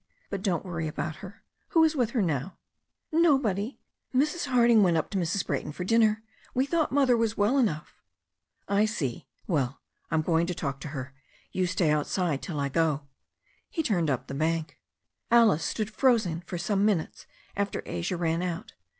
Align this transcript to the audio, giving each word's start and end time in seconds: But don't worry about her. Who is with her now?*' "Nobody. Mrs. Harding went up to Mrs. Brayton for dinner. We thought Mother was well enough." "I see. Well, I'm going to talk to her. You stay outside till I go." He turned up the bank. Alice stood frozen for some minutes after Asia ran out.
But 0.31 0.41
don't 0.41 0.65
worry 0.65 0.87
about 0.87 1.17
her. 1.17 1.43
Who 1.67 1.83
is 1.83 1.95
with 1.95 2.09
her 2.09 2.23
now?*' 2.23 2.57
"Nobody. 3.11 3.77
Mrs. 4.15 4.47
Harding 4.47 4.81
went 4.81 4.97
up 4.97 5.11
to 5.11 5.17
Mrs. 5.19 5.45
Brayton 5.45 5.71
for 5.71 5.83
dinner. 5.83 6.23
We 6.55 6.65
thought 6.65 6.91
Mother 6.91 7.15
was 7.15 7.37
well 7.37 7.59
enough." 7.59 8.01
"I 8.67 8.85
see. 8.85 9.27
Well, 9.45 9.79
I'm 10.09 10.23
going 10.23 10.47
to 10.47 10.55
talk 10.55 10.79
to 10.79 10.87
her. 10.87 11.13
You 11.51 11.67
stay 11.67 11.91
outside 11.91 12.41
till 12.41 12.59
I 12.59 12.67
go." 12.67 13.03
He 13.69 13.83
turned 13.83 14.09
up 14.09 14.25
the 14.25 14.33
bank. 14.33 14.79
Alice 15.29 15.63
stood 15.65 15.91
frozen 15.91 16.41
for 16.47 16.57
some 16.57 16.83
minutes 16.83 17.27
after 17.55 17.83
Asia 17.85 18.17
ran 18.17 18.41
out. 18.41 18.73